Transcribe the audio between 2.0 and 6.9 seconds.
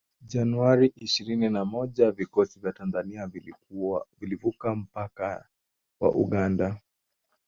vikosi vya Tanzania vilivuka mpaka wa Uganda